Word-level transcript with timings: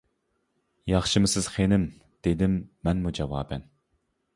—ياخشىمۇسىز 0.93 1.51
خېنىم؟— 1.57 1.87
دېدىم 2.29 2.59
مەنمۇ 2.89 3.17
جاۋابەن. 3.23 3.73